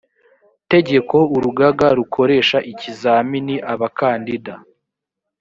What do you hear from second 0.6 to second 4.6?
tegeko urugaga rukoresha ikizamini abakandida